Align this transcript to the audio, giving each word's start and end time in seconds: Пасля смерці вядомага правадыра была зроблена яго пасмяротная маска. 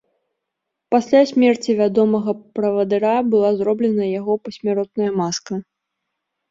Пасля 0.95 1.21
смерці 1.31 1.75
вядомага 1.81 2.31
правадыра 2.61 3.15
была 3.35 3.49
зроблена 3.61 4.05
яго 4.19 4.33
пасмяротная 4.47 5.11
маска. 5.25 5.53